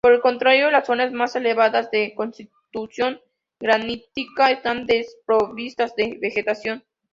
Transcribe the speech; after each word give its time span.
Por 0.03 0.13
el 0.13 0.19
contrario 0.21 0.71
las 0.71 0.87
zonas 0.87 1.11
más 1.11 1.35
elevadas, 1.35 1.91
de 1.91 2.15
constitución 2.15 3.21
granítica, 3.59 4.49
están 4.49 4.87
desprovistas 4.87 5.95
de 5.95 6.17
vegetación. 6.19 6.83